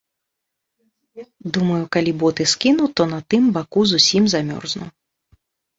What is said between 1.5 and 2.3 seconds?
Думаю, калі